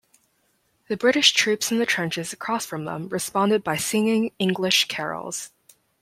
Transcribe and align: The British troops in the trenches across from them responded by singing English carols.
The 0.87 0.97
British 0.97 1.31
troops 1.31 1.71
in 1.71 1.77
the 1.77 1.85
trenches 1.85 2.33
across 2.33 2.65
from 2.65 2.85
them 2.85 3.07
responded 3.09 3.63
by 3.63 3.77
singing 3.77 4.31
English 4.39 4.85
carols. 4.87 5.51